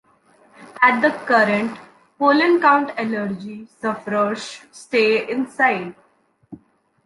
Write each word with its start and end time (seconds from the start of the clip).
At 0.81 0.99
the 1.01 1.11
current 1.27 1.77
pollen 2.17 2.59
count 2.59 2.89
allergy 2.97 3.67
sufferers 3.67 4.41
should 4.43 4.73
stay 4.73 5.29
inside. 5.29 5.93